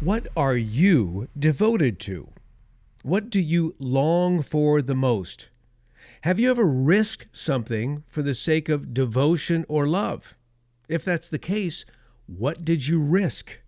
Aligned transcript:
What 0.00 0.28
are 0.34 0.56
you 0.56 1.28
devoted 1.38 2.00
to? 2.00 2.30
What 3.02 3.28
do 3.28 3.38
you 3.38 3.74
long 3.78 4.40
for 4.40 4.80
the 4.80 4.94
most? 4.94 5.50
Have 6.22 6.40
you 6.40 6.50
ever 6.50 6.64
risked 6.64 7.26
something 7.36 8.04
for 8.08 8.22
the 8.22 8.34
sake 8.34 8.70
of 8.70 8.94
devotion 8.94 9.66
or 9.68 9.86
love? 9.86 10.38
If 10.88 11.04
that's 11.04 11.28
the 11.28 11.38
case, 11.38 11.84
what 12.26 12.64
did 12.64 12.88
you 12.88 12.98
risk? 12.98 13.60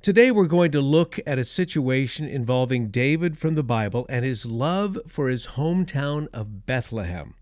Today, 0.00 0.30
we're 0.30 0.46
going 0.46 0.72
to 0.72 0.80
look 0.80 1.20
at 1.26 1.38
a 1.38 1.44
situation 1.44 2.26
involving 2.26 2.88
David 2.88 3.36
from 3.36 3.56
the 3.56 3.62
Bible 3.62 4.06
and 4.08 4.24
his 4.24 4.46
love 4.46 4.96
for 5.06 5.28
his 5.28 5.48
hometown 5.48 6.28
of 6.32 6.64
Bethlehem, 6.64 7.34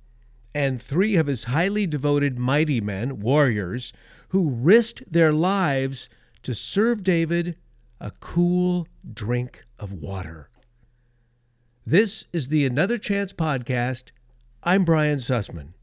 and 0.52 0.82
three 0.82 1.14
of 1.14 1.28
his 1.28 1.44
highly 1.44 1.86
devoted 1.86 2.40
mighty 2.40 2.80
men, 2.80 3.20
warriors, 3.20 3.92
who 4.30 4.50
risked 4.50 5.04
their 5.12 5.32
lives 5.32 6.08
to 6.42 6.56
serve 6.56 7.04
David 7.04 7.54
a 8.00 8.10
cool 8.20 8.88
drink 9.12 9.64
of 9.78 9.92
water. 9.92 10.50
This 11.86 12.24
is 12.32 12.48
the 12.48 12.66
Another 12.66 12.98
Chance 12.98 13.32
podcast. 13.34 14.10
I'm 14.62 14.84
Brian 14.84 15.18
Sussman. 15.18 15.74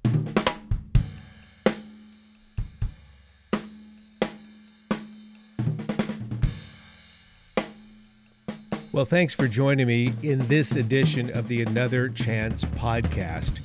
Well, 8.91 9.05
thanks 9.05 9.33
for 9.33 9.47
joining 9.47 9.87
me 9.87 10.13
in 10.21 10.47
this 10.47 10.75
edition 10.75 11.29
of 11.35 11.47
the 11.47 11.61
Another 11.61 12.09
Chance 12.09 12.65
podcast. 12.65 13.61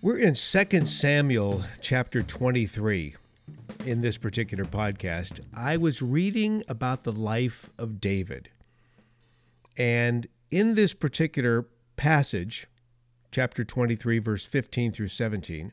We're 0.00 0.18
in 0.18 0.34
2 0.34 0.86
Samuel 0.86 1.64
chapter 1.82 2.22
23 2.22 3.16
in 3.86 4.00
this 4.00 4.18
particular 4.18 4.64
podcast. 4.64 5.40
I 5.54 5.76
was 5.76 6.02
reading 6.02 6.64
about 6.68 7.04
the 7.04 7.12
life 7.12 7.70
of 7.78 8.00
David. 8.00 8.50
And 9.76 10.26
in 10.50 10.74
this 10.74 10.92
particular 10.92 11.68
passage, 11.94 12.66
chapter 13.30 13.64
23, 13.64 14.18
verse 14.18 14.44
15 14.44 14.90
through 14.90 15.08
17, 15.08 15.72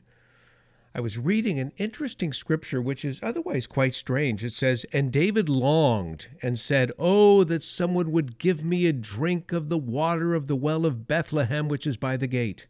I 0.94 1.00
was 1.00 1.18
reading 1.18 1.58
an 1.58 1.72
interesting 1.76 2.32
scripture 2.32 2.80
which 2.80 3.04
is 3.04 3.18
otherwise 3.20 3.66
quite 3.66 3.94
strange. 3.94 4.44
It 4.44 4.52
says, 4.52 4.86
And 4.92 5.10
David 5.10 5.48
longed 5.48 6.28
and 6.40 6.56
said, 6.56 6.92
Oh, 7.00 7.42
that 7.42 7.64
someone 7.64 8.12
would 8.12 8.38
give 8.38 8.64
me 8.64 8.86
a 8.86 8.92
drink 8.92 9.52
of 9.52 9.68
the 9.68 9.78
water 9.78 10.36
of 10.36 10.46
the 10.46 10.54
well 10.54 10.86
of 10.86 11.08
Bethlehem, 11.08 11.66
which 11.66 11.84
is 11.84 11.96
by 11.96 12.16
the 12.16 12.28
gate. 12.28 12.68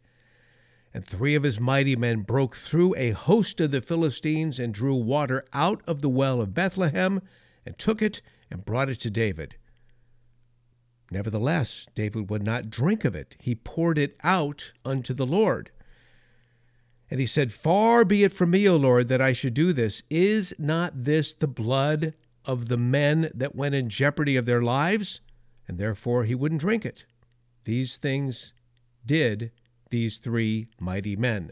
And 0.95 1.05
three 1.05 1.35
of 1.35 1.43
his 1.43 1.59
mighty 1.59 1.97
men 1.97 2.21
broke 2.21 2.55
through 2.55 2.95
a 2.95 3.11
host 3.11 3.59
of 3.59 3.71
the 3.71 3.81
Philistines 3.81 4.59
and 4.59 4.73
drew 4.73 4.95
water 4.95 5.43
out 5.51 5.81
of 5.85 6.01
the 6.01 6.07
well 6.07 6.39
of 6.39 6.53
Bethlehem 6.53 7.21
and 7.65 7.77
took 7.77 8.01
it 8.01 8.21
and 8.49 8.63
brought 8.63 8.87
it 8.87 9.01
to 9.01 9.09
David. 9.09 9.57
Nevertheless, 11.11 11.85
David 11.95 12.29
would 12.29 12.43
not 12.43 12.69
drink 12.69 13.03
of 13.03 13.13
it. 13.13 13.35
He 13.41 13.55
poured 13.55 13.97
it 13.97 14.15
out 14.23 14.71
unto 14.85 15.13
the 15.13 15.25
Lord. 15.25 15.69
And 17.11 17.19
he 17.19 17.27
said, 17.27 17.51
Far 17.51 18.05
be 18.05 18.23
it 18.23 18.31
from 18.31 18.51
me, 18.51 18.65
O 18.65 18.77
Lord, 18.77 19.09
that 19.09 19.19
I 19.19 19.33
should 19.33 19.53
do 19.53 19.73
this. 19.73 20.01
Is 20.09 20.53
not 20.57 21.03
this 21.03 21.33
the 21.33 21.45
blood 21.45 22.13
of 22.45 22.69
the 22.69 22.77
men 22.77 23.31
that 23.35 23.53
went 23.53 23.75
in 23.75 23.89
jeopardy 23.89 24.37
of 24.37 24.45
their 24.45 24.61
lives? 24.61 25.19
And 25.67 25.77
therefore 25.77 26.23
he 26.23 26.35
wouldn't 26.35 26.61
drink 26.61 26.85
it. 26.85 27.03
These 27.65 27.97
things 27.97 28.53
did 29.05 29.51
these 29.89 30.17
three 30.17 30.67
mighty 30.79 31.15
men. 31.15 31.51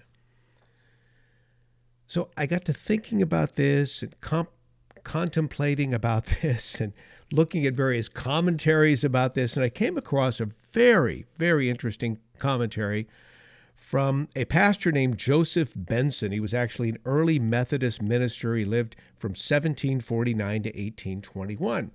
So 2.07 2.29
I 2.37 2.45
got 2.45 2.65
to 2.65 2.73
thinking 2.73 3.21
about 3.21 3.55
this 3.55 4.03
and 4.03 4.19
comp- 4.21 4.51
contemplating 5.03 5.93
about 5.93 6.25
this 6.41 6.79
and 6.79 6.93
looking 7.31 7.65
at 7.65 7.73
various 7.73 8.09
commentaries 8.09 9.03
about 9.03 9.33
this. 9.33 9.55
And 9.55 9.63
I 9.63 9.69
came 9.69 9.97
across 9.97 10.39
a 10.39 10.49
very, 10.71 11.25
very 11.37 11.69
interesting 11.69 12.19
commentary 12.37 13.07
from 13.75 14.29
a 14.35 14.45
pastor 14.45 14.91
named 14.91 15.17
Joseph 15.17 15.73
Benson. 15.75 16.31
He 16.31 16.39
was 16.39 16.53
actually 16.53 16.89
an 16.89 16.99
early 17.05 17.39
Methodist 17.39 18.01
minister. 18.01 18.55
He 18.55 18.65
lived 18.65 18.95
from 19.15 19.31
1749 19.31 20.63
to 20.63 20.69
1821. 20.69 21.91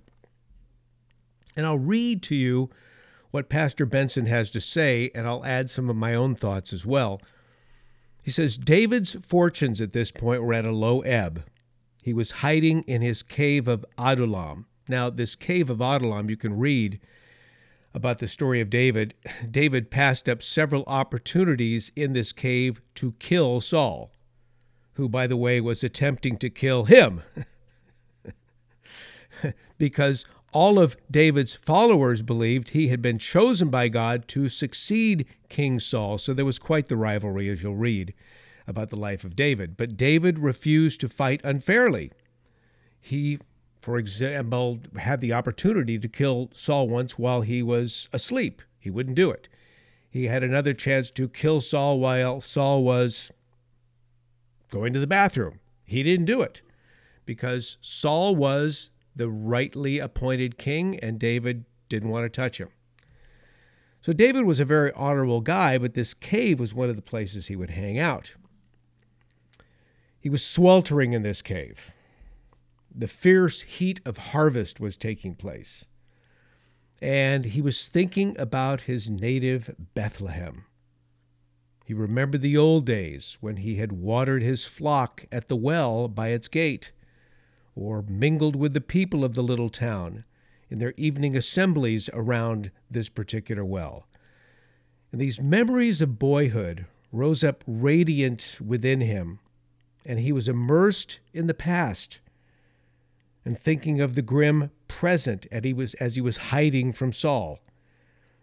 And 1.55 1.65
I'll 1.65 1.79
read 1.79 2.21
to 2.23 2.35
you 2.35 2.69
what 3.31 3.49
Pastor 3.49 3.85
Benson 3.85 4.25
has 4.25 4.49
to 4.51 4.61
say, 4.61 5.11
and 5.13 5.27
I'll 5.27 5.45
add 5.45 5.69
some 5.69 5.89
of 5.89 5.95
my 5.95 6.15
own 6.15 6.35
thoughts 6.35 6.73
as 6.73 6.85
well. 6.85 7.21
He 8.23 8.31
says 8.31 8.57
David's 8.57 9.15
fortunes 9.21 9.81
at 9.81 9.93
this 9.93 10.11
point 10.11 10.43
were 10.43 10.53
at 10.53 10.65
a 10.65 10.71
low 10.71 11.01
ebb. 11.01 11.43
He 12.03 12.13
was 12.13 12.31
hiding 12.31 12.83
in 12.83 13.01
his 13.01 13.23
cave 13.23 13.67
of 13.67 13.85
Adullam. 13.97 14.65
Now, 14.87 15.09
this 15.09 15.35
cave 15.35 15.69
of 15.69 15.81
Adullam, 15.81 16.29
you 16.29 16.37
can 16.37 16.57
read 16.57 16.99
about 17.93 18.19
the 18.19 18.27
story 18.27 18.61
of 18.61 18.69
David, 18.69 19.13
David 19.49 19.89
passed 19.89 20.29
up 20.29 20.43
several 20.43 20.83
opportunities 20.85 21.91
in 21.95 22.13
this 22.13 22.31
cave 22.31 22.81
to 22.95 23.13
kill 23.19 23.61
Saul, 23.61 24.11
who, 24.93 25.09
by 25.09 25.25
the 25.27 25.37
way, 25.37 25.59
was 25.59 25.83
attempting 25.83 26.37
to 26.37 26.49
kill 26.49 26.85
him. 26.85 27.21
because 29.77 30.25
all 30.51 30.79
of 30.79 30.97
David's 31.09 31.55
followers 31.55 32.21
believed 32.21 32.69
he 32.69 32.87
had 32.87 33.01
been 33.01 33.17
chosen 33.17 33.69
by 33.69 33.87
God 33.87 34.27
to 34.29 34.49
succeed 34.49 35.25
King 35.49 35.79
Saul. 35.79 36.17
So 36.17 36.33
there 36.33 36.45
was 36.45 36.59
quite 36.59 36.87
the 36.87 36.97
rivalry, 36.97 37.49
as 37.49 37.63
you'll 37.63 37.75
read 37.75 38.13
about 38.67 38.89
the 38.89 38.95
life 38.95 39.23
of 39.23 39.35
David. 39.35 39.77
But 39.77 39.97
David 39.97 40.39
refused 40.39 41.01
to 41.01 41.09
fight 41.09 41.41
unfairly. 41.43 42.11
He 42.99 43.39
for 43.81 43.97
example, 43.97 44.79
had 44.97 45.21
the 45.21 45.33
opportunity 45.33 45.97
to 45.97 46.07
kill 46.07 46.49
Saul 46.53 46.87
once 46.87 47.17
while 47.17 47.41
he 47.41 47.63
was 47.63 48.09
asleep. 48.11 48.61
He 48.77 48.89
wouldn't 48.89 49.15
do 49.15 49.31
it. 49.31 49.47
He 50.09 50.25
had 50.25 50.43
another 50.43 50.73
chance 50.73 51.11
to 51.11 51.29
kill 51.29 51.61
Saul 51.61 51.99
while 51.99 52.41
Saul 52.41 52.83
was 52.83 53.31
going 54.69 54.93
to 54.93 54.99
the 54.99 55.07
bathroom. 55.07 55.59
He 55.85 56.03
didn't 56.03 56.25
do 56.25 56.41
it 56.41 56.61
because 57.25 57.77
Saul 57.81 58.35
was 58.35 58.89
the 59.19 59.29
rightly 59.29 59.99
appointed 59.99 60.57
king 60.57 60.97
and 60.99 61.19
David 61.19 61.65
didn't 61.89 62.07
want 62.07 62.23
to 62.23 62.29
touch 62.29 62.57
him. 62.57 62.69
So 64.01 64.13
David 64.13 64.45
was 64.45 64.61
a 64.61 64.65
very 64.65 64.93
honorable 64.93 65.41
guy, 65.41 65.77
but 65.77 65.93
this 65.93 66.13
cave 66.13 66.57
was 66.57 66.73
one 66.73 66.89
of 66.89 66.95
the 66.95 67.01
places 67.01 67.47
he 67.47 67.57
would 67.57 67.71
hang 67.71 67.99
out. 67.99 68.35
He 70.17 70.29
was 70.29 70.41
sweltering 70.41 71.11
in 71.11 71.21
this 71.21 71.41
cave. 71.41 71.91
The 72.95 73.09
fierce 73.09 73.63
heat 73.63 73.99
of 74.05 74.17
harvest 74.17 74.79
was 74.79 74.95
taking 74.95 75.35
place. 75.35 75.83
And 77.01 77.43
he 77.43 77.61
was 77.61 77.89
thinking 77.89 78.39
about 78.39 78.81
his 78.81 79.09
native 79.09 79.75
Bethlehem. 79.95 80.63
He 81.85 81.93
remembered 81.93 82.41
the 82.41 82.55
old 82.55 82.85
days 82.85 83.37
when 83.41 83.57
he 83.57 83.75
had 83.75 83.91
watered 83.91 84.43
his 84.43 84.63
flock 84.63 85.25
at 85.29 85.49
the 85.49 85.57
well 85.57 86.07
by 86.07 86.29
its 86.29 86.47
gate, 86.47 86.93
or 87.79 88.03
mingled 88.07 88.55
with 88.55 88.73
the 88.73 88.81
people 88.81 89.23
of 89.23 89.35
the 89.35 89.43
little 89.43 89.69
town 89.69 90.25
in 90.69 90.79
their 90.79 90.93
evening 90.97 91.35
assemblies 91.35 92.09
around 92.13 92.71
this 92.91 93.09
particular 93.09 93.63
well. 93.63 94.05
And 95.11 95.19
these 95.19 95.41
memories 95.41 96.01
of 96.01 96.19
boyhood 96.19 96.85
rose 97.11 97.43
up 97.43 97.63
radiant 97.65 98.59
within 98.63 99.01
him, 99.01 99.39
and 100.05 100.19
he 100.19 100.31
was 100.31 100.47
immersed 100.47 101.19
in 101.33 101.47
the 101.47 101.53
past 101.53 102.19
and 103.45 103.57
thinking 103.57 104.01
of 104.01 104.13
the 104.13 104.21
grim 104.21 104.69
present 104.87 105.47
as 105.51 105.63
he 105.63 105.73
was, 105.73 105.93
as 105.95 106.15
he 106.15 106.21
was 106.21 106.37
hiding 106.37 106.93
from 106.93 107.13
Saul 107.13 107.59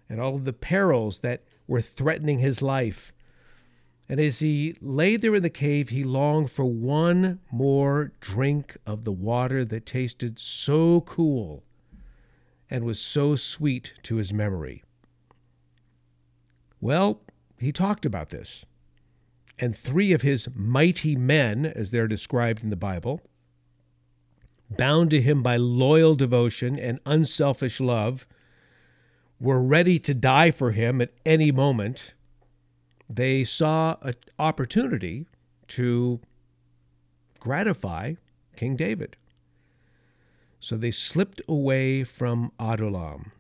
and 0.09 0.21
all 0.21 0.35
of 0.35 0.45
the 0.45 0.53
perils 0.53 1.21
that 1.21 1.43
were 1.69 1.83
threatening 1.83 2.39
his 2.39 2.63
life. 2.63 3.13
And 4.09 4.21
as 4.21 4.39
he 4.39 4.77
lay 4.81 5.17
there 5.17 5.35
in 5.35 5.43
the 5.43 5.51
cave, 5.51 5.89
he 5.89 6.05
longed 6.05 6.51
for 6.51 6.65
one 6.65 7.41
more 7.51 8.13
drink 8.21 8.77
of 8.87 9.05
the 9.05 9.13
water 9.13 9.65
that 9.65 9.85
tasted 9.85 10.39
so 10.39 11.01
cool 11.01 11.65
and 12.71 12.85
was 12.85 13.01
so 13.01 13.35
sweet 13.37 13.95
to 14.05 14.17
his 14.17 14.33
memory. 14.33 14.85
Well, 16.81 17.21
he 17.59 17.73
talked 17.73 18.07
about 18.07 18.31
this. 18.31 18.65
And 19.59 19.77
three 19.77 20.13
of 20.13 20.23
his 20.23 20.49
mighty 20.55 21.17
men, 21.17 21.65
as 21.65 21.91
they're 21.91 22.07
described 22.07 22.63
in 22.63 22.71
the 22.71 22.77
Bible, 22.77 23.23
bound 24.71 25.11
to 25.11 25.23
him 25.23 25.43
by 25.43 25.57
loyal 25.57 26.15
devotion 26.15 26.79
and 26.79 27.01
unselfish 27.07 27.81
love, 27.81 28.27
were 29.41 29.63
ready 29.63 29.99
to 29.99 30.15
die 30.15 30.51
for 30.51 30.73
him 30.73 31.01
at 31.01 31.13
any 31.25 31.51
moment, 31.51 32.13
they 33.09 33.45
saw 33.45 33.97
an 34.03 34.15
opportunity 34.39 35.27
to 35.69 36.21
gratify 37.39 38.15
King 38.57 38.77
David. 38.77 39.17
So 40.59 40.77
they 40.77 40.91
slipped 40.91 41.41
away 41.49 42.03
from 42.03 42.53
Adullam. 42.59 43.33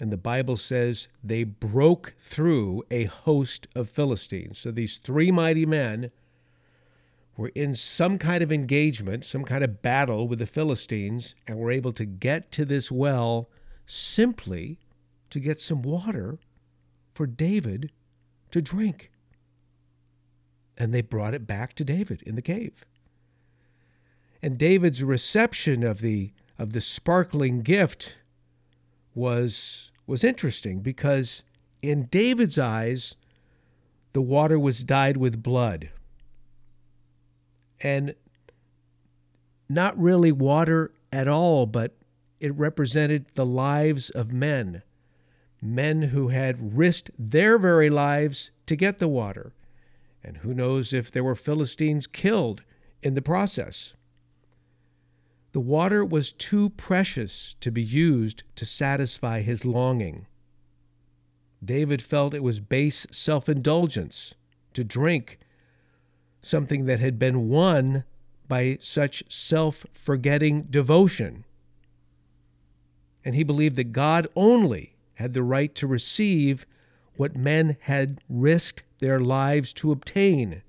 And 0.00 0.10
the 0.10 0.16
Bible 0.16 0.56
says 0.56 1.06
they 1.22 1.44
broke 1.44 2.14
through 2.18 2.82
a 2.90 3.04
host 3.04 3.68
of 3.76 3.88
Philistines. 3.88 4.58
So 4.58 4.72
these 4.72 4.98
three 4.98 5.30
mighty 5.30 5.66
men 5.66 6.10
were 7.36 7.52
in 7.54 7.74
some 7.74 8.18
kind 8.18 8.42
of 8.42 8.50
engagement, 8.50 9.24
some 9.24 9.44
kind 9.44 9.62
of 9.62 9.82
battle 9.82 10.26
with 10.26 10.40
the 10.40 10.46
Philistines, 10.46 11.34
and 11.46 11.58
were 11.58 11.70
able 11.70 11.92
to 11.92 12.04
get 12.04 12.50
to 12.52 12.64
this 12.64 12.90
well 12.90 13.48
simply 13.86 14.78
to 15.30 15.38
get 15.38 15.60
some 15.60 15.82
water 15.82 16.38
for 17.12 17.26
David 17.26 17.92
to 18.54 18.62
drink. 18.62 19.10
And 20.78 20.94
they 20.94 21.02
brought 21.02 21.34
it 21.34 21.44
back 21.44 21.74
to 21.74 21.84
David 21.84 22.22
in 22.22 22.36
the 22.36 22.42
cave. 22.42 22.84
And 24.40 24.56
David's 24.56 25.02
reception 25.02 25.82
of 25.82 26.00
the 26.00 26.32
of 26.56 26.72
the 26.72 26.80
sparkling 26.80 27.62
gift 27.62 28.16
was 29.12 29.90
was 30.06 30.22
interesting 30.22 30.80
because 30.80 31.42
in 31.82 32.04
David's 32.04 32.56
eyes 32.56 33.16
the 34.12 34.22
water 34.22 34.56
was 34.56 34.84
dyed 34.84 35.16
with 35.16 35.42
blood 35.42 35.90
and 37.80 38.14
not 39.68 39.98
really 39.98 40.30
water 40.30 40.92
at 41.12 41.26
all, 41.26 41.66
but 41.66 41.96
it 42.38 42.54
represented 42.54 43.26
the 43.34 43.46
lives 43.46 44.10
of 44.10 44.32
men, 44.32 44.82
men 45.64 46.02
who 46.02 46.28
had 46.28 46.76
risked 46.76 47.10
their 47.18 47.58
very 47.58 47.90
lives 47.90 48.50
to 48.66 48.76
get 48.76 48.98
the 48.98 49.08
water. 49.08 49.52
And 50.22 50.38
who 50.38 50.54
knows 50.54 50.92
if 50.92 51.10
there 51.10 51.24
were 51.24 51.34
Philistines 51.34 52.06
killed 52.06 52.62
in 53.02 53.14
the 53.14 53.22
process. 53.22 53.94
The 55.52 55.60
water 55.60 56.04
was 56.04 56.32
too 56.32 56.70
precious 56.70 57.54
to 57.60 57.70
be 57.70 57.82
used 57.82 58.42
to 58.56 58.66
satisfy 58.66 59.42
his 59.42 59.64
longing. 59.64 60.26
David 61.64 62.02
felt 62.02 62.34
it 62.34 62.42
was 62.42 62.60
base 62.60 63.06
self 63.10 63.48
indulgence 63.48 64.34
to 64.72 64.84
drink 64.84 65.38
something 66.42 66.86
that 66.86 67.00
had 67.00 67.18
been 67.18 67.48
won 67.48 68.04
by 68.48 68.78
such 68.80 69.24
self 69.28 69.86
forgetting 69.92 70.64
devotion. 70.64 71.44
And 73.24 73.34
he 73.34 73.44
believed 73.44 73.76
that 73.76 73.92
God 73.92 74.26
only 74.36 74.93
had 75.14 75.32
the 75.32 75.42
right 75.42 75.74
to 75.74 75.86
receive 75.86 76.66
what 77.16 77.36
men 77.36 77.76
had 77.82 78.20
risked 78.28 78.82
their 78.98 79.20
lives 79.20 79.72
to 79.74 79.92
obtain. 79.92 80.62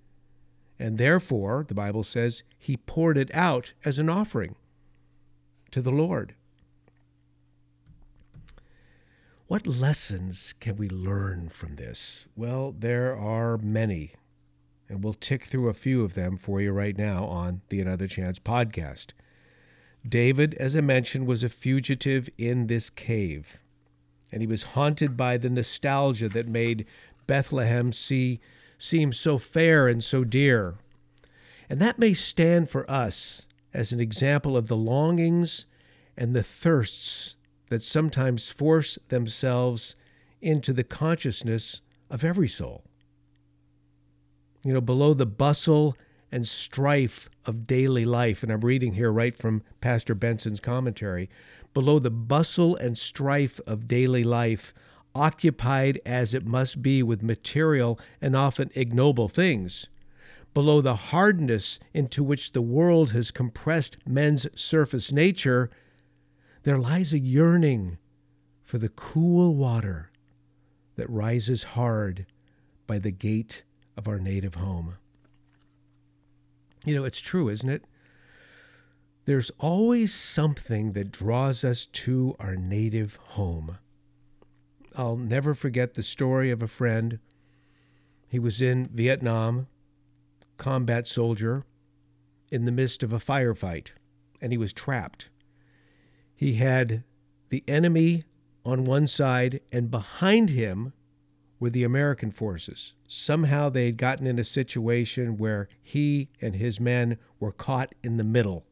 And 0.77 0.97
therefore, 0.97 1.65
the 1.67 1.73
Bible 1.73 2.03
says, 2.03 2.43
he 2.57 2.77
poured 2.77 3.17
it 3.17 3.33
out 3.33 3.73
as 3.83 3.97
an 3.97 4.09
offering 4.09 4.55
to 5.71 5.81
the 5.81 5.91
Lord. 5.91 6.35
What 9.47 9.67
lessons 9.67 10.53
can 10.59 10.75
we 10.75 10.89
learn 10.89 11.49
from 11.49 11.75
this? 11.75 12.25
Well, 12.35 12.73
there 12.77 13.15
are 13.15 13.57
many 13.57 14.13
and 14.89 15.03
we'll 15.03 15.13
tick 15.13 15.45
through 15.45 15.69
a 15.69 15.73
few 15.73 16.03
of 16.03 16.13
them 16.13 16.37
for 16.37 16.61
you 16.61 16.71
right 16.71 16.97
now 16.97 17.25
on 17.25 17.61
the 17.69 17.81
Another 17.81 18.07
Chance 18.07 18.39
podcast. 18.39 19.07
David, 20.07 20.53
as 20.55 20.75
I 20.75 20.81
mentioned, 20.81 21.25
was 21.25 21.43
a 21.43 21.49
fugitive 21.49 22.29
in 22.37 22.67
this 22.67 22.89
cave, 22.89 23.57
and 24.35 24.43
he 24.43 24.47
was 24.47 24.63
haunted 24.63 25.15
by 25.15 25.37
the 25.37 25.49
nostalgia 25.49 26.27
that 26.27 26.47
made 26.47 26.85
Bethlehem 27.25 27.91
see, 27.91 28.41
seem 28.77 29.13
so 29.13 29.37
fair 29.37 29.87
and 29.87 30.03
so 30.03 30.23
dear. 30.23 30.75
And 31.69 31.79
that 31.79 31.97
may 31.97 32.13
stand 32.13 32.69
for 32.69 32.89
us 32.91 33.47
as 33.73 33.91
an 33.91 33.99
example 33.99 34.55
of 34.55 34.67
the 34.67 34.75
longings 34.75 35.65
and 36.15 36.35
the 36.35 36.43
thirsts 36.43 37.37
that 37.69 37.81
sometimes 37.81 38.51
force 38.51 38.99
themselves 39.07 39.95
into 40.41 40.71
the 40.73 40.83
consciousness 40.83 41.81
of 42.11 42.23
every 42.23 42.49
soul 42.49 42.83
you 44.65 44.73
know, 44.73 44.81
below 44.81 45.13
the 45.13 45.27
bustle 45.27 45.95
and 46.31 46.47
strife 46.47 47.29
of 47.45 47.67
daily 47.67 48.03
life. 48.03 48.41
And 48.41 48.51
I'm 48.51 48.61
reading 48.61 48.93
here 48.93 49.11
right 49.11 49.37
from 49.37 49.61
Pastor 49.79 50.15
Benson's 50.15 50.59
commentary. 50.59 51.29
Below 51.75 51.99
the 51.99 52.09
bustle 52.09 52.75
and 52.77 52.97
strife 52.97 53.59
of 53.67 53.87
daily 53.87 54.23
life, 54.23 54.73
occupied 55.13 55.99
as 56.05 56.33
it 56.33 56.45
must 56.45 56.81
be 56.81 57.03
with 57.03 57.21
material 57.21 57.99
and 58.21 58.33
often 58.33 58.71
ignoble 58.75 59.27
things, 59.27 59.87
below 60.53 60.79
the 60.79 60.95
hardness 60.95 61.77
into 61.93 62.23
which 62.23 62.53
the 62.53 62.61
world 62.61 63.11
has 63.11 63.29
compressed 63.29 63.97
men's 64.07 64.47
surface 64.59 65.11
nature, 65.11 65.69
there 66.63 66.79
lies 66.79 67.11
a 67.11 67.19
yearning 67.19 67.97
for 68.63 68.77
the 68.77 68.89
cool 68.89 69.53
water 69.53 70.11
that 70.95 71.09
rises 71.09 71.63
hard 71.63 72.25
by 72.87 72.97
the 72.97 73.11
gate 73.11 73.63
of 73.97 74.07
our 74.07 74.17
native 74.17 74.55
home. 74.55 74.95
You 76.85 76.95
know, 76.95 77.03
it's 77.03 77.19
true, 77.19 77.49
isn't 77.49 77.69
it? 77.69 77.83
There's 79.25 79.49
always 79.59 80.13
something 80.13 80.91
that 80.91 81.11
draws 81.11 81.63
us 81.63 81.87
to 81.87 82.35
our 82.39 82.55
native 82.55 83.15
home. 83.15 83.79
I'll 84.95 85.17
never 85.17 85.55
forget 85.55 85.95
the 85.95 86.03
story 86.03 86.51
of 86.51 86.61
a 86.61 86.67
friend. 86.67 87.17
He 88.27 88.37
was 88.37 88.61
in 88.61 88.87
Vietnam, 88.93 89.65
combat 90.57 91.07
soldier, 91.07 91.65
in 92.51 92.65
the 92.65 92.71
midst 92.71 93.01
of 93.01 93.11
a 93.11 93.17
firefight, 93.17 93.89
and 94.39 94.51
he 94.51 94.59
was 94.59 94.71
trapped. 94.71 95.29
He 96.35 96.53
had 96.53 97.03
the 97.49 97.63
enemy 97.67 98.23
on 98.63 98.85
one 98.85 99.07
side, 99.07 99.59
and 99.71 99.89
behind 99.89 100.51
him 100.51 100.93
were 101.59 101.71
the 101.71 101.83
American 101.83 102.29
forces. 102.29 102.93
Somehow 103.07 103.69
they 103.69 103.87
had 103.87 103.97
gotten 103.97 104.27
in 104.27 104.37
a 104.37 104.43
situation 104.43 105.37
where 105.37 105.67
he 105.81 106.29
and 106.39 106.55
his 106.55 106.79
men 106.79 107.17
were 107.39 107.51
caught 107.51 107.95
in 108.03 108.17
the 108.17 108.23
middle. 108.23 108.65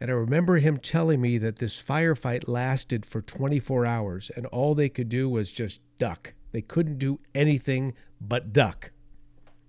And 0.00 0.10
I 0.10 0.14
remember 0.14 0.58
him 0.58 0.78
telling 0.78 1.20
me 1.20 1.38
that 1.38 1.58
this 1.58 1.80
firefight 1.80 2.48
lasted 2.48 3.06
for 3.06 3.22
24 3.22 3.86
hours 3.86 4.30
and 4.36 4.46
all 4.46 4.74
they 4.74 4.88
could 4.88 5.08
do 5.08 5.28
was 5.28 5.52
just 5.52 5.80
duck. 5.98 6.34
They 6.52 6.62
couldn't 6.62 6.98
do 6.98 7.20
anything 7.34 7.94
but 8.20 8.52
duck. 8.52 8.90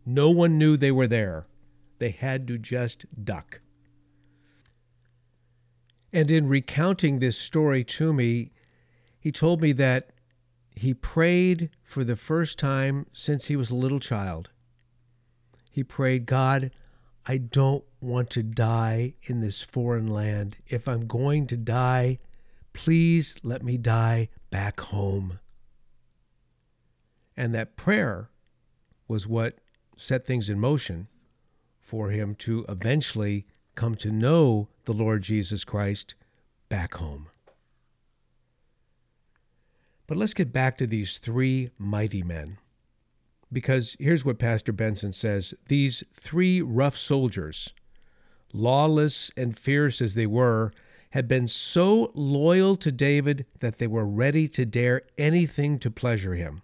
No 0.06 0.30
one 0.30 0.58
knew 0.58 0.78
they 0.78 0.92
were 0.92 1.08
there. 1.08 1.48
They 2.00 2.10
had 2.10 2.48
to 2.48 2.58
just 2.58 3.06
duck. 3.24 3.62
And 6.12 6.30
in 6.32 6.48
recounting 6.48 7.20
this 7.20 7.38
story 7.38 7.84
to 7.84 8.14
me, 8.14 8.52
he 9.20 9.32
told 9.32 9.62
me 9.62 9.72
that 9.74 10.12
he 10.76 10.94
prayed 10.94 11.70
for 11.84 12.04
the 12.04 12.16
first 12.16 12.60
time 12.60 13.08
since 13.14 13.46
he 13.46 13.56
was 13.56 13.72
a 13.72 13.76
little 13.76 14.00
child. 14.00 14.50
He 15.72 15.84
prayed, 15.84 16.26
God, 16.26 16.72
I 17.26 17.38
don't 17.38 17.84
want 18.06 18.30
to 18.32 18.44
die 18.44 19.16
in 19.24 19.42
this 19.42 19.62
foreign 19.62 20.08
land. 20.08 20.58
If 20.68 20.88
I'm 20.88 21.08
going 21.08 21.48
to 21.48 21.58
die, 21.58 22.20
please 22.74 23.36
let 23.44 23.64
me 23.64 23.78
die 23.78 24.30
back 24.50 24.80
home. 24.80 25.40
And 27.36 27.54
that 27.54 27.76
prayer 27.76 28.30
was 29.08 29.28
what 29.28 29.58
set 29.98 30.24
things 30.24 30.50
in 30.50 30.60
motion 30.60 31.08
for 31.82 32.10
him 32.10 32.36
to 32.36 32.66
eventually 32.70 33.46
come 33.76 33.96
to 33.96 34.12
know 34.12 34.70
the 34.86 34.94
Lord 34.94 35.22
Jesus 35.22 35.64
Christ 35.64 36.16
back 36.70 36.96
home. 36.96 37.28
But 40.08 40.18
let's 40.18 40.34
get 40.34 40.54
back 40.54 40.78
to 40.78 40.88
these 40.88 41.18
three 41.18 41.72
mighty 41.78 42.24
men. 42.24 42.58
Because 43.52 43.96
here's 44.00 44.26
what 44.26 44.40
Pastor 44.40 44.72
Benson 44.72 45.14
says 45.14 45.54
these 45.68 46.04
three 46.14 46.62
rough 46.62 46.98
soldiers, 46.98 47.74
lawless 48.56 49.32
and 49.36 49.58
fierce 49.58 50.02
as 50.02 50.16
they 50.16 50.26
were, 50.26 50.72
had 51.12 51.28
been 51.28 51.48
so 51.48 52.12
loyal 52.14 52.76
to 52.78 52.92
David 52.92 53.46
that 53.60 53.78
they 53.78 53.88
were 53.88 54.06
ready 54.06 54.48
to 54.50 54.66
dare 54.66 55.04
anything 55.18 55.80
to 55.80 55.92
pleasure 55.92 56.36
him. 56.36 56.62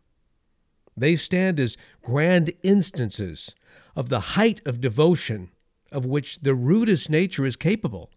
They 0.98 1.16
stand 1.16 1.60
as 1.60 1.78
grand 2.02 2.52
instances 2.64 3.56
of 3.96 4.10
the 4.10 4.20
height 4.20 4.62
of 4.66 4.82
devotion 4.82 5.52
of 5.92 6.06
which 6.06 6.40
the 6.40 6.54
rudest 6.54 7.10
nature 7.10 7.46
is 7.46 7.56
capable 7.56 8.10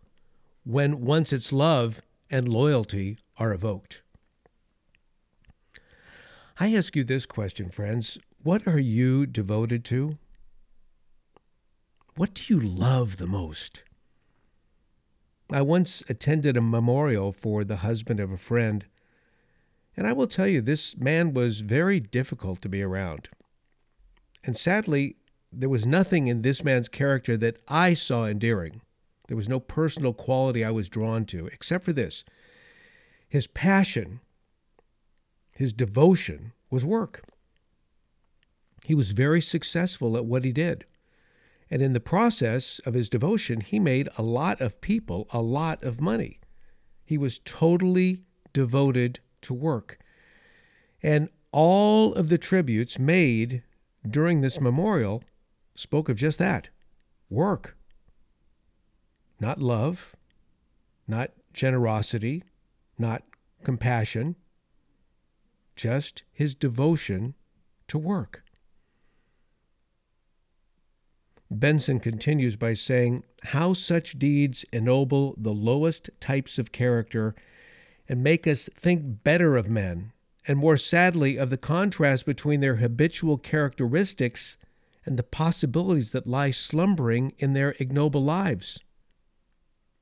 when 0.64 1.04
once 1.04 1.32
its 1.32 1.52
love 1.52 2.00
and 2.30 2.48
loyalty 2.48 3.18
are 3.36 3.52
evoked. 3.52 4.02
I 6.58 6.74
ask 6.74 6.94
you 6.94 7.02
this 7.02 7.26
question, 7.26 7.68
friends 7.68 8.18
What 8.42 8.66
are 8.66 8.78
you 8.78 9.26
devoted 9.26 9.84
to? 9.86 10.18
What 12.16 12.34
do 12.34 12.54
you 12.54 12.60
love 12.60 13.16
the 13.16 13.26
most? 13.26 13.82
I 15.50 15.62
once 15.62 16.02
attended 16.08 16.56
a 16.56 16.60
memorial 16.60 17.32
for 17.32 17.64
the 17.64 17.76
husband 17.76 18.20
of 18.20 18.30
a 18.30 18.36
friend, 18.36 18.84
and 19.96 20.06
I 20.06 20.12
will 20.12 20.26
tell 20.26 20.46
you, 20.46 20.60
this 20.60 20.96
man 20.96 21.34
was 21.34 21.60
very 21.60 22.00
difficult 22.00 22.62
to 22.62 22.68
be 22.68 22.82
around. 22.82 23.28
And 24.44 24.56
sadly, 24.56 25.16
there 25.52 25.68
was 25.68 25.86
nothing 25.86 26.28
in 26.28 26.42
this 26.42 26.62
man's 26.62 26.88
character 26.88 27.36
that 27.36 27.58
I 27.68 27.94
saw 27.94 28.26
endearing. 28.26 28.80
There 29.28 29.36
was 29.36 29.48
no 29.48 29.60
personal 29.60 30.12
quality 30.12 30.64
I 30.64 30.70
was 30.70 30.88
drawn 30.88 31.24
to, 31.26 31.46
except 31.46 31.84
for 31.84 31.92
this 31.92 32.24
his 33.28 33.46
passion 33.48 34.20
his 35.56 35.72
devotion 35.72 36.52
was 36.70 36.84
work. 36.84 37.22
He 38.84 38.94
was 38.94 39.12
very 39.12 39.40
successful 39.40 40.16
at 40.16 40.24
what 40.24 40.44
he 40.44 40.52
did. 40.52 40.84
And 41.70 41.82
in 41.82 41.92
the 41.92 42.00
process 42.00 42.80
of 42.84 42.94
his 42.94 43.08
devotion, 43.08 43.60
he 43.60 43.78
made 43.78 44.08
a 44.16 44.22
lot 44.22 44.60
of 44.60 44.80
people 44.80 45.26
a 45.30 45.40
lot 45.40 45.82
of 45.82 46.00
money. 46.00 46.40
He 47.04 47.18
was 47.18 47.40
totally 47.44 48.22
devoted 48.52 49.20
to 49.42 49.54
work. 49.54 49.98
And 51.02 51.28
all 51.52 52.14
of 52.14 52.28
the 52.28 52.38
tributes 52.38 52.98
made 52.98 53.62
during 54.08 54.40
this 54.40 54.60
memorial 54.60 55.22
spoke 55.74 56.08
of 56.08 56.16
just 56.16 56.38
that 56.38 56.68
work. 57.28 57.76
Not 59.40 59.60
love, 59.60 60.14
not 61.08 61.32
generosity, 61.52 62.44
not 62.98 63.22
compassion, 63.64 64.36
just 65.76 66.22
his 66.32 66.54
devotion 66.54 67.34
to 67.88 67.98
work. 67.98 68.43
Benson 71.60 72.00
continues 72.00 72.56
by 72.56 72.74
saying, 72.74 73.24
How 73.44 73.74
such 73.74 74.18
deeds 74.18 74.64
ennoble 74.72 75.34
the 75.36 75.52
lowest 75.52 76.10
types 76.20 76.58
of 76.58 76.72
character 76.72 77.34
and 78.08 78.22
make 78.22 78.46
us 78.46 78.68
think 78.74 79.22
better 79.24 79.56
of 79.56 79.70
men, 79.70 80.12
and 80.46 80.58
more 80.58 80.76
sadly 80.76 81.36
of 81.36 81.50
the 81.50 81.56
contrast 81.56 82.26
between 82.26 82.60
their 82.60 82.76
habitual 82.76 83.38
characteristics 83.38 84.56
and 85.06 85.18
the 85.18 85.22
possibilities 85.22 86.12
that 86.12 86.26
lie 86.26 86.50
slumbering 86.50 87.32
in 87.38 87.52
their 87.52 87.74
ignoble 87.78 88.22
lives. 88.22 88.78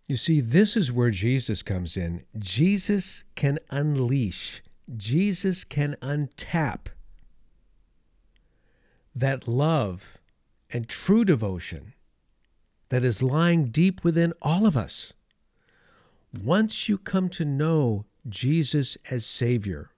You 0.07 0.17
see, 0.17 0.41
this 0.41 0.77
is 0.77 0.93
where 0.93 1.11
Jesus 1.11 1.63
comes 1.63 1.97
in. 1.97 2.25
Jesus 2.39 3.25
can 3.35 3.59
unleash, 3.71 4.63
Jesus 4.97 5.65
can 5.65 5.97
untap 6.03 6.89
that 9.15 9.47
love 9.47 10.19
and 10.73 10.89
true 10.89 11.25
devotion 11.25 11.93
that 12.89 13.05
is 13.05 13.23
lying 13.23 13.67
deep 13.67 14.03
within 14.03 14.33
all 14.43 14.67
of 14.67 14.77
us. 14.77 15.13
Once 16.43 16.89
you 16.89 16.99
come 16.99 17.29
to 17.29 17.45
know 17.45 18.07
Jesus 18.29 18.97
as 19.11 19.27
Savior, 19.27 19.91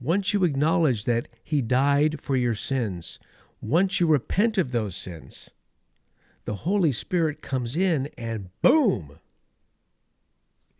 once 0.00 0.34
you 0.34 0.44
acknowledge 0.44 1.04
that 1.06 1.28
He 1.42 1.62
died 1.62 2.20
for 2.20 2.36
your 2.36 2.54
sins, 2.54 3.18
once 3.60 3.98
you 3.98 4.06
repent 4.06 4.58
of 4.58 4.72
those 4.72 4.94
sins, 4.94 5.50
the 6.44 6.56
Holy 6.56 6.92
Spirit 6.92 7.42
comes 7.42 7.74
in 7.74 8.08
and 8.18 8.50
boom, 8.62 9.18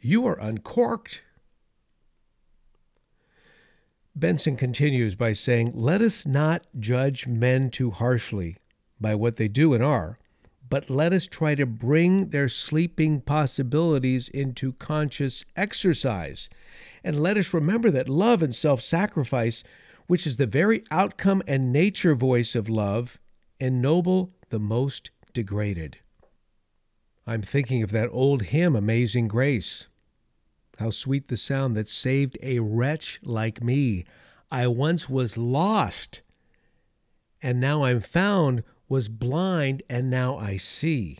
you 0.00 0.26
are 0.26 0.38
uncorked. 0.38 1.22
Benson 4.14 4.56
continues 4.56 5.14
by 5.14 5.32
saying, 5.32 5.72
Let 5.74 6.00
us 6.00 6.26
not 6.26 6.66
judge 6.78 7.26
men 7.26 7.70
too 7.70 7.90
harshly 7.90 8.58
by 9.00 9.14
what 9.14 9.36
they 9.36 9.48
do 9.48 9.74
and 9.74 9.82
are, 9.82 10.16
but 10.68 10.90
let 10.90 11.12
us 11.12 11.26
try 11.26 11.54
to 11.54 11.66
bring 11.66 12.30
their 12.30 12.48
sleeping 12.48 13.20
possibilities 13.20 14.28
into 14.28 14.72
conscious 14.74 15.44
exercise. 15.54 16.48
And 17.04 17.20
let 17.20 17.36
us 17.36 17.54
remember 17.54 17.90
that 17.90 18.08
love 18.08 18.42
and 18.42 18.54
self 18.54 18.80
sacrifice, 18.80 19.62
which 20.06 20.26
is 20.26 20.36
the 20.36 20.46
very 20.46 20.84
outcome 20.90 21.42
and 21.46 21.72
nature 21.72 22.14
voice 22.14 22.54
of 22.54 22.68
love, 22.68 23.18
ennoble 23.60 24.32
the 24.50 24.58
most 24.58 25.10
degraded. 25.32 25.98
I'm 27.26 27.42
thinking 27.42 27.82
of 27.82 27.90
that 27.90 28.08
old 28.12 28.42
hymn, 28.42 28.76
Amazing 28.76 29.28
Grace. 29.28 29.86
How 30.78 30.90
sweet 30.90 31.28
the 31.28 31.36
sound 31.36 31.76
that 31.76 31.88
saved 31.88 32.38
a 32.42 32.58
wretch 32.60 33.18
like 33.22 33.62
me. 33.62 34.04
I 34.50 34.66
once 34.68 35.08
was 35.08 35.36
lost, 35.36 36.22
and 37.42 37.60
now 37.60 37.84
I'm 37.84 38.00
found 38.00 38.62
was 38.88 39.08
blind 39.08 39.82
and 39.88 40.10
now 40.10 40.36
I 40.36 40.56
see. 40.56 41.18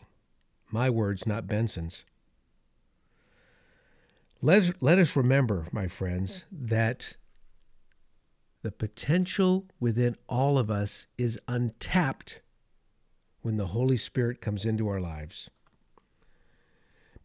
My 0.71 0.91
words, 0.91 1.27
not 1.27 1.47
Benson's. 1.47 2.05
Let, 4.43 4.83
let 4.83 4.99
us 4.99 5.17
remember, 5.17 5.67
my 5.73 5.89
friends, 5.89 6.45
that 6.53 7.17
the 8.63 8.71
potential 8.71 9.67
within 9.81 10.17
all 10.29 10.59
of 10.59 10.71
us 10.71 11.07
is 11.17 11.39
untapped 11.49 12.43
when 13.43 13.57
the 13.57 13.69
Holy 13.69 13.97
Spirit 13.97 14.41
comes 14.41 14.65
into 14.65 14.89
our 14.89 15.01
lives. 15.01 15.49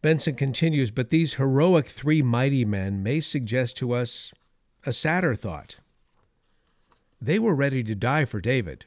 Benson 0.00 0.34
continues, 0.34 0.90
but 0.90 1.10
these 1.10 1.34
heroic 1.34 1.88
three 1.88 2.22
mighty 2.22 2.64
men 2.64 3.02
may 3.02 3.20
suggest 3.20 3.76
to 3.76 3.92
us 3.92 4.32
a 4.84 4.92
sadder 4.92 5.34
thought. 5.36 5.76
They 7.20 7.38
were 7.38 7.54
ready 7.54 7.84
to 7.84 7.94
die 7.94 8.24
for 8.24 8.40
David 8.40 8.86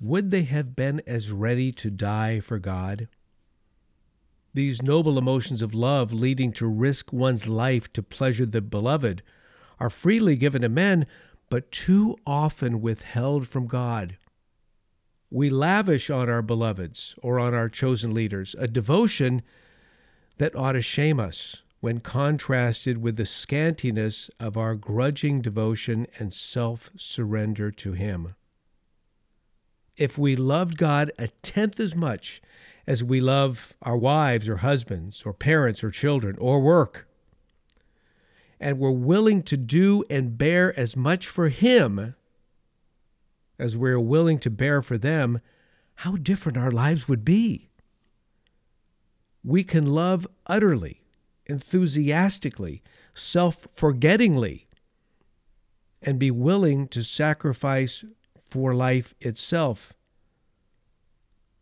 would 0.00 0.30
they 0.30 0.44
have 0.44 0.76
been 0.76 1.02
as 1.06 1.30
ready 1.30 1.72
to 1.72 1.90
die 1.90 2.40
for 2.40 2.58
God? 2.58 3.08
These 4.54 4.82
noble 4.82 5.18
emotions 5.18 5.60
of 5.60 5.74
love 5.74 6.12
leading 6.12 6.52
to 6.54 6.66
risk 6.66 7.12
one's 7.12 7.46
life 7.46 7.92
to 7.92 8.02
pleasure 8.02 8.46
the 8.46 8.60
beloved 8.60 9.22
are 9.80 9.90
freely 9.90 10.36
given 10.36 10.62
to 10.62 10.68
men, 10.68 11.06
but 11.50 11.70
too 11.70 12.16
often 12.26 12.80
withheld 12.80 13.46
from 13.46 13.66
God. 13.66 14.16
We 15.30 15.50
lavish 15.50 16.10
on 16.10 16.28
our 16.28 16.42
beloveds 16.42 17.14
or 17.22 17.38
on 17.38 17.54
our 17.54 17.68
chosen 17.68 18.14
leaders 18.14 18.54
a 18.58 18.66
devotion 18.66 19.42
that 20.38 20.56
ought 20.56 20.72
to 20.72 20.82
shame 20.82 21.20
us 21.20 21.62
when 21.80 22.00
contrasted 22.00 22.98
with 22.98 23.16
the 23.16 23.24
scantiness 23.24 24.30
of 24.40 24.56
our 24.56 24.74
grudging 24.74 25.42
devotion 25.42 26.06
and 26.18 26.32
self 26.32 26.90
surrender 26.96 27.70
to 27.72 27.92
Him 27.92 28.34
if 29.98 30.16
we 30.16 30.36
loved 30.36 30.78
God 30.78 31.12
a 31.18 31.28
tenth 31.42 31.78
as 31.78 31.94
much 31.94 32.40
as 32.86 33.04
we 33.04 33.20
love 33.20 33.74
our 33.82 33.96
wives 33.96 34.48
or 34.48 34.58
husbands 34.58 35.24
or 35.26 35.32
parents 35.34 35.84
or 35.84 35.90
children 35.90 36.36
or 36.38 36.60
work, 36.60 37.06
and 38.60 38.78
we're 38.78 38.90
willing 38.90 39.42
to 39.42 39.56
do 39.56 40.04
and 40.08 40.38
bear 40.38 40.76
as 40.78 40.96
much 40.96 41.26
for 41.26 41.48
Him 41.48 42.14
as 43.58 43.76
we're 43.76 44.00
willing 44.00 44.38
to 44.38 44.50
bear 44.50 44.82
for 44.82 44.96
them, 44.96 45.40
how 45.96 46.12
different 46.12 46.56
our 46.56 46.70
lives 46.70 47.08
would 47.08 47.24
be. 47.24 47.68
We 49.42 49.64
can 49.64 49.86
love 49.86 50.26
utterly, 50.46 51.02
enthusiastically, 51.46 52.82
self 53.14 53.66
forgettingly, 53.74 54.68
and 56.00 56.18
be 56.18 56.30
willing 56.30 56.86
to 56.88 57.02
sacrifice 57.02 58.04
for 58.48 58.74
life 58.74 59.14
itself. 59.20 59.92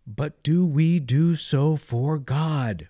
But 0.06 0.42
do 0.42 0.64
we 0.64 1.00
do 1.00 1.34
so 1.34 1.76
for 1.76 2.18
God? 2.18 2.88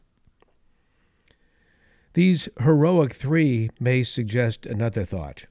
These 2.12 2.48
heroic 2.60 3.14
three 3.14 3.70
may 3.80 4.04
suggest 4.04 4.66
another 4.66 5.04
thought. 5.04 5.46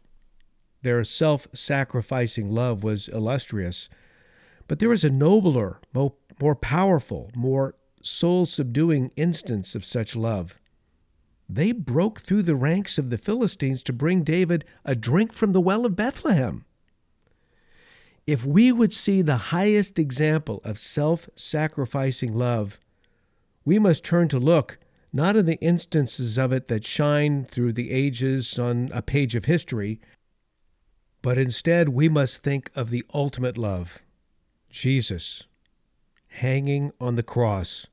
Their 0.83 1.03
self 1.03 1.47
sacrificing 1.53 2.51
love 2.51 2.83
was 2.83 3.07
illustrious, 3.07 3.89
but 4.67 4.79
there 4.79 4.93
is 4.93 5.03
a 5.03 5.09
nobler, 5.09 5.79
more 5.93 6.55
powerful, 6.55 7.31
more 7.35 7.75
soul 8.01 8.45
subduing 8.45 9.11
instance 9.15 9.73
of 9.73 9.83
such 9.83 10.15
love. 10.15 10.59
They 11.47 11.71
broke 11.71 12.21
through 12.21 12.43
the 12.43 12.55
ranks 12.55 12.97
of 12.97 13.09
the 13.09 13.17
Philistines 13.17 13.83
to 13.83 13.93
bring 13.93 14.23
David 14.23 14.65
a 14.83 14.95
drink 14.95 15.33
from 15.33 15.51
the 15.51 15.61
well 15.61 15.85
of 15.85 15.95
Bethlehem. 15.95 16.65
If 18.27 18.43
we 18.43 18.71
would 18.71 18.93
see 18.93 19.21
the 19.21 19.37
highest 19.37 19.99
example 19.99 20.59
of 20.63 20.79
self 20.79 21.29
sacrificing 21.35 22.35
love, 22.35 22.79
we 23.63 23.77
must 23.77 24.03
turn 24.03 24.29
to 24.29 24.39
look 24.39 24.79
not 25.13 25.35
in 25.35 25.45
the 25.45 25.61
instances 25.61 26.37
of 26.37 26.51
it 26.51 26.67
that 26.67 26.83
shine 26.83 27.45
through 27.45 27.73
the 27.73 27.91
ages 27.91 28.57
on 28.57 28.89
a 28.93 29.01
page 29.01 29.35
of 29.35 29.45
history, 29.45 30.01
but 31.21 31.37
instead 31.37 31.89
we 31.89 32.09
must 32.09 32.43
think 32.43 32.69
of 32.75 32.89
the 32.89 33.05
ultimate 33.13 33.57
love, 33.57 33.99
Jesus, 34.69 35.43
hanging 36.27 36.91
on 36.99 37.15
the 37.15 37.23
cross 37.23 37.87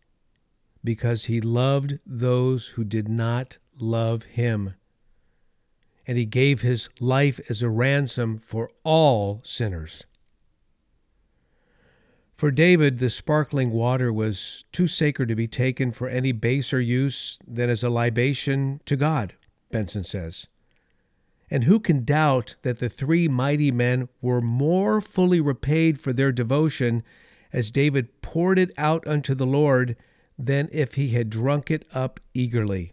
because 0.82 1.26
he 1.26 1.40
loved 1.40 1.98
those 2.04 2.68
who 2.68 2.84
did 2.84 3.08
not 3.08 3.58
love 3.78 4.24
him. 4.24 4.74
And 6.06 6.18
he 6.18 6.26
gave 6.26 6.62
his 6.62 6.88
life 6.98 7.38
as 7.48 7.62
a 7.62 7.70
ransom 7.70 8.40
for 8.44 8.68
all 8.82 9.40
sinners. 9.44 10.04
For 12.42 12.50
David, 12.50 12.98
the 12.98 13.08
sparkling 13.08 13.70
water 13.70 14.12
was 14.12 14.64
too 14.72 14.88
sacred 14.88 15.28
to 15.28 15.36
be 15.36 15.46
taken 15.46 15.92
for 15.92 16.08
any 16.08 16.32
baser 16.32 16.80
use 16.80 17.38
than 17.46 17.70
as 17.70 17.84
a 17.84 17.88
libation 17.88 18.80
to 18.84 18.96
God, 18.96 19.34
Benson 19.70 20.02
says. 20.02 20.48
And 21.48 21.62
who 21.62 21.78
can 21.78 22.04
doubt 22.04 22.56
that 22.62 22.80
the 22.80 22.88
three 22.88 23.28
mighty 23.28 23.70
men 23.70 24.08
were 24.20 24.40
more 24.40 25.00
fully 25.00 25.40
repaid 25.40 26.00
for 26.00 26.12
their 26.12 26.32
devotion 26.32 27.04
as 27.52 27.70
David 27.70 28.20
poured 28.22 28.58
it 28.58 28.72
out 28.76 29.06
unto 29.06 29.36
the 29.36 29.46
Lord 29.46 29.94
than 30.36 30.68
if 30.72 30.94
he 30.94 31.10
had 31.10 31.30
drunk 31.30 31.70
it 31.70 31.86
up 31.94 32.18
eagerly? 32.34 32.92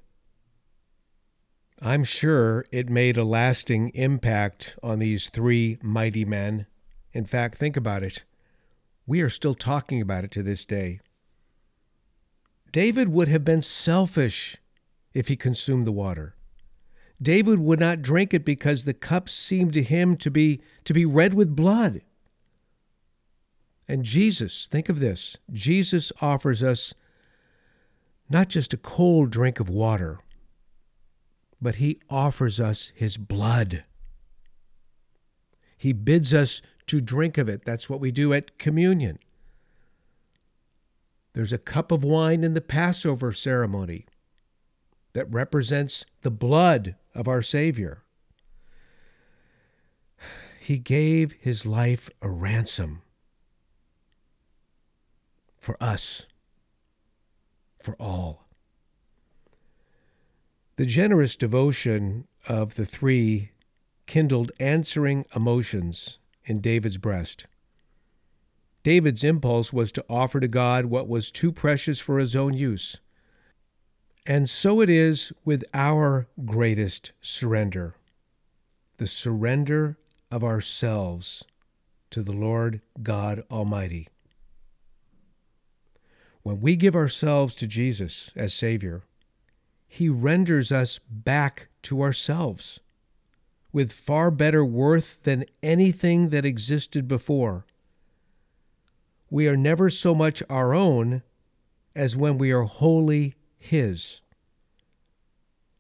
I'm 1.82 2.04
sure 2.04 2.68
it 2.72 2.88
made 2.88 3.18
a 3.18 3.24
lasting 3.24 3.90
impact 3.96 4.78
on 4.84 5.00
these 5.00 5.28
three 5.28 5.80
mighty 5.82 6.24
men. 6.24 6.68
In 7.14 7.26
fact, 7.26 7.58
think 7.58 7.76
about 7.76 8.04
it. 8.04 8.22
We 9.10 9.22
are 9.22 9.30
still 9.32 9.56
talking 9.56 10.02
about 10.02 10.24
it 10.24 10.30
to 10.34 10.44
this 10.44 10.66
day. 10.66 11.00
David 12.72 13.10
would 13.10 13.28
have 13.28 13.44
been 13.44 13.64
selfish 13.64 14.58
if 15.16 15.30
he 15.30 15.36
consumed 15.36 15.88
the 15.88 15.92
water. 15.92 16.36
David 17.20 17.58
would 17.58 17.80
not 17.80 18.04
drink 18.04 18.36
it 18.36 18.46
because 18.46 18.86
the 18.86 18.94
cup 18.94 19.28
seemed 19.28 19.74
to 19.74 19.82
him 19.82 20.16
to 20.18 20.30
be 20.30 20.62
to 20.84 20.94
be 20.94 21.06
red 21.08 21.34
with 21.34 21.56
blood. 21.56 22.02
And 23.88 24.04
Jesus, 24.06 24.68
think 24.68 24.90
of 24.90 25.00
this. 25.00 25.38
Jesus 25.52 26.12
offers 26.22 26.62
us 26.62 26.94
not 28.30 28.48
just 28.48 28.76
a 28.76 28.78
cold 28.78 29.32
drink 29.32 29.60
of 29.60 29.70
water, 29.70 30.20
but 31.60 31.76
he 31.76 32.00
offers 32.12 32.60
us 32.60 32.92
his 32.94 33.18
blood. 33.18 33.86
He 35.80 35.94
bids 35.94 36.34
us 36.34 36.62
to 36.88 37.00
drink 37.00 37.38
of 37.38 37.48
it. 37.48 37.64
That's 37.64 37.90
what 37.90 38.02
we 38.02 38.12
do 38.12 38.34
at 38.34 38.58
communion. 38.60 39.18
There's 41.32 41.54
a 41.54 41.58
cup 41.58 41.94
of 41.94 42.04
wine 42.04 42.44
in 42.44 42.54
the 42.54 42.60
Passover 42.60 43.32
ceremony 43.32 44.06
that 45.14 45.32
represents 45.32 46.06
the 46.22 46.32
blood 46.32 46.96
of 47.16 47.30
our 47.30 47.42
Savior. 47.42 48.04
He 50.60 50.80
gave 50.80 51.32
his 51.40 51.66
life 51.66 52.10
a 52.22 52.30
ransom 52.30 53.02
for 55.58 55.82
us, 55.82 56.26
for 57.82 57.96
all. 58.02 58.50
The 60.76 60.86
generous 60.86 61.38
devotion 61.38 62.28
of 62.50 62.76
the 62.76 62.86
three 62.86 63.52
kindled 64.10 64.52
answering 64.60 65.24
emotions 65.36 66.18
in 66.44 66.60
David's 66.60 66.98
breast. 66.98 67.46
David's 68.82 69.24
impulse 69.24 69.72
was 69.72 69.92
to 69.92 70.04
offer 70.10 70.40
to 70.40 70.48
God 70.48 70.86
what 70.86 71.08
was 71.08 71.30
too 71.30 71.52
precious 71.52 72.00
for 72.00 72.18
his 72.18 72.36
own 72.36 72.56
use. 72.56 72.98
And 74.26 74.50
so 74.50 74.82
it 74.82 74.90
is 74.90 75.32
with 75.46 75.64
our 75.76 76.28
greatest 76.44 77.12
surrender 77.22 77.94
the 78.98 79.06
surrender 79.06 79.98
of 80.32 80.44
ourselves 80.44 81.46
to 82.10 82.24
the 82.24 82.34
Lord 82.34 82.82
God 83.04 83.44
Almighty. 83.52 84.08
When 86.42 86.60
we 86.60 86.76
give 86.76 86.96
ourselves 86.96 87.54
to 87.56 87.68
Jesus 87.68 88.32
as 88.36 88.56
Savior, 88.56 89.04
he 89.88 90.10
renders 90.10 90.72
us 90.72 91.00
back 91.10 91.68
to 91.84 92.02
ourselves 92.02 92.80
with 93.72 93.92
far 93.92 94.32
better 94.32 94.66
worth 94.66 95.20
than 95.24 95.46
anything 95.62 96.30
that 96.30 96.46
existed 96.46 97.08
before. 97.08 97.66
We 99.30 99.48
are 99.48 99.58
never 99.58 99.90
so 99.90 100.16
much 100.16 100.42
our 100.50 100.74
own 100.74 101.22
as 101.96 102.18
when 102.18 102.38
we 102.38 102.52
are 102.52 102.64
wholly 102.64 103.36
His. 103.58 104.22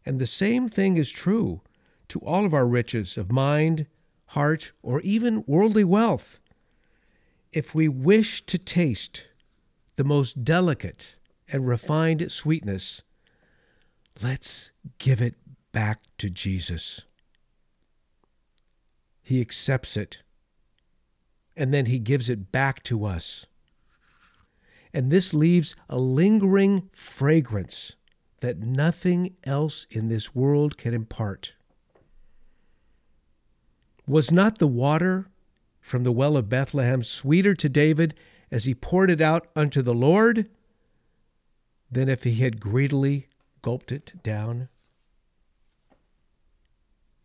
And 0.06 0.20
the 0.20 0.28
same 0.28 0.70
thing 0.70 0.98
is 0.98 1.10
true 1.10 1.62
to 2.10 2.20
all 2.20 2.46
of 2.46 2.54
our 2.54 2.68
riches 2.68 3.18
of 3.18 3.32
mind, 3.32 3.88
heart, 4.28 4.72
or 4.84 5.02
even 5.02 5.44
worldly 5.48 5.84
wealth. 5.84 6.40
If 7.52 7.74
we 7.74 7.88
wish 7.88 8.46
to 8.46 8.58
taste 8.58 9.26
the 9.96 10.04
most 10.04 10.44
delicate 10.44 11.16
and 11.48 11.68
refined 11.68 12.32
sweetness, 12.32 13.02
Let's 14.22 14.72
give 14.98 15.22
it 15.22 15.36
back 15.72 16.02
to 16.18 16.30
Jesus. 16.30 17.04
He 19.30 19.42
accepts 19.42 19.96
it, 19.96 20.24
and 21.56 21.72
then 21.72 21.86
He 21.86 22.00
gives 22.00 22.30
it 22.30 22.52
back 22.52 22.82
to 22.86 23.06
us. 23.06 23.46
And 24.92 25.12
this 25.12 25.36
leaves 25.36 25.76
a 25.88 26.00
lingering 26.00 26.90
fragrance 26.94 27.96
that 28.42 28.58
nothing 28.58 29.36
else 29.44 29.86
in 29.92 30.10
this 30.10 30.34
world 30.34 30.80
can 30.80 30.96
impart. 30.96 31.54
Was 34.08 34.32
not 34.32 34.58
the 34.58 34.66
water 34.66 35.28
from 35.80 36.04
the 36.04 36.12
well 36.12 36.36
of 36.36 36.50
Bethlehem 36.50 37.04
sweeter 37.04 37.54
to 37.54 37.70
David 37.70 38.16
as 38.50 38.66
he 38.66 38.74
poured 38.74 39.12
it 39.12 39.22
out 39.22 39.48
unto 39.56 39.84
the 39.84 39.94
Lord 39.94 40.50
than 41.92 42.10
if 42.10 42.24
he 42.24 42.34
had 42.38 42.60
greedily 42.60 43.28
gulped 43.62 43.92
it 43.92 44.12
down? 44.24 44.70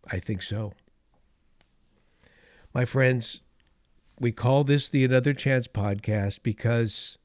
I 0.06 0.18
think 0.18 0.42
so. 0.42 0.74
My 2.76 2.84
friends, 2.84 3.40
we 4.18 4.32
call 4.32 4.64
this 4.64 4.88
the 4.88 5.04
Another 5.04 5.32
Chance 5.32 5.68
podcast 5.68 6.40
because 6.42 7.18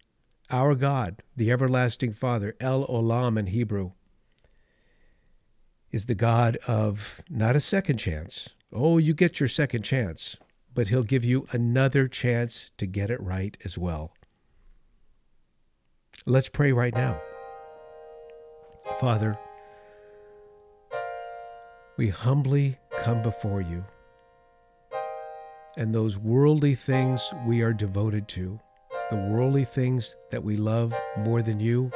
our 0.51 0.75
God, 0.75 1.23
the 1.35 1.49
everlasting 1.49 2.13
Father, 2.13 2.55
El 2.59 2.85
Olam 2.85 3.35
in 3.35 3.47
Hebrew, 3.47 3.93
is 5.91 6.05
the 6.05 6.13
God 6.13 6.57
of 6.67 7.23
not 7.31 7.55
a 7.55 7.59
second 7.59 7.97
chance. 7.97 8.49
Oh, 8.71 8.99
you 8.99 9.15
get 9.15 9.39
your 9.39 9.49
second 9.49 9.81
chance, 9.81 10.37
but 10.75 10.89
He'll 10.89 11.01
give 11.01 11.25
you 11.25 11.47
another 11.51 12.07
chance 12.07 12.69
to 12.77 12.85
get 12.85 13.09
it 13.09 13.19
right 13.19 13.57
as 13.65 13.75
well. 13.75 14.13
Let's 16.27 16.49
pray 16.49 16.73
right 16.73 16.93
now. 16.93 17.19
Father, 18.99 19.35
we 21.97 22.09
humbly 22.09 22.77
come 23.01 23.23
before 23.23 23.61
you, 23.61 23.83
and 25.79 25.95
those 25.95 26.19
worldly 26.19 26.75
things 26.75 27.33
we 27.47 27.61
are 27.61 27.73
devoted 27.73 28.27
to, 28.27 28.59
the 29.09 29.15
worldly 29.15 29.65
things 29.65 30.15
that 30.29 30.43
we 30.43 30.57
love 30.57 30.93
more 31.17 31.41
than 31.41 31.59
you, 31.59 31.91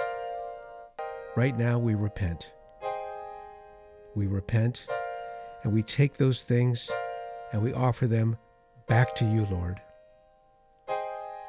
right 1.35 1.55
now 1.55 1.77
we 1.77 1.93
repent. 1.93 2.51
We 4.15 4.25
repent 4.25 4.87
and 5.63 5.71
we 5.71 5.83
take 5.83 6.17
those 6.17 6.43
things 6.43 6.89
and 7.51 7.61
we 7.61 7.73
offer 7.73 8.07
them 8.07 8.37
back 8.87 9.13
to 9.17 9.25
you, 9.25 9.45
Lord. 9.51 9.79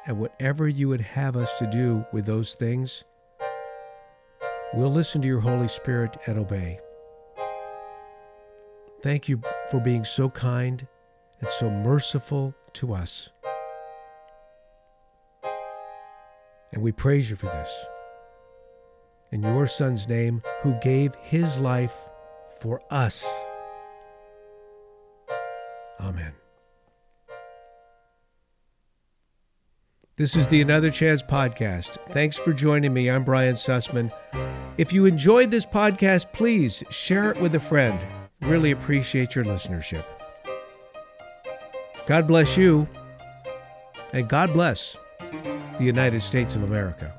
And 0.05 0.19
whatever 0.19 0.67
you 0.67 0.89
would 0.89 1.01
have 1.01 1.35
us 1.35 1.57
to 1.57 1.65
do 1.65 2.05
with 2.13 2.27
those 2.27 2.53
things, 2.53 3.03
We'll 4.75 4.91
listen 4.91 5.21
to 5.21 5.27
your 5.27 5.39
Holy 5.39 5.69
Spirit 5.69 6.17
and 6.27 6.37
obey. 6.37 6.81
Thank 9.01 9.29
you 9.29 9.41
for 9.71 9.79
being 9.79 10.03
so 10.03 10.29
kind 10.29 10.85
and 11.45 11.53
so 11.53 11.69
merciful 11.69 12.55
to 12.73 12.91
us. 12.91 13.29
And 16.73 16.81
we 16.81 16.91
praise 16.91 17.29
you 17.29 17.35
for 17.35 17.45
this. 17.45 17.71
In 19.31 19.43
your 19.43 19.67
Son's 19.67 20.07
name, 20.07 20.41
who 20.63 20.73
gave 20.81 21.13
his 21.21 21.59
life 21.59 21.93
for 22.59 22.81
us. 22.89 23.27
Amen. 25.99 26.33
This 30.15 30.35
is 30.35 30.47
the 30.47 30.61
Another 30.61 30.89
Chance 30.89 31.21
podcast. 31.23 32.03
Thanks 32.09 32.37
for 32.37 32.53
joining 32.53 32.91
me. 32.91 33.07
I'm 33.07 33.23
Brian 33.23 33.53
Sussman. 33.53 34.11
If 34.79 34.91
you 34.91 35.05
enjoyed 35.05 35.51
this 35.51 35.65
podcast, 35.65 36.33
please 36.33 36.83
share 36.89 37.29
it 37.29 37.39
with 37.39 37.53
a 37.53 37.59
friend. 37.59 37.99
Really 38.41 38.71
appreciate 38.71 39.35
your 39.35 39.45
listenership. 39.45 40.05
God 42.05 42.27
bless 42.27 42.55
you, 42.55 42.87
and 44.13 44.29
God 44.29 44.53
bless 44.53 44.95
the 45.79 45.83
United 45.83 46.21
States 46.21 46.55
of 46.55 46.61
America. 46.61 47.11